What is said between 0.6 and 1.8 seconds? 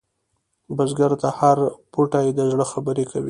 بزګر ته هره